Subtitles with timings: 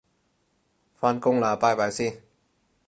[0.95, 2.23] 返工喇拜拜先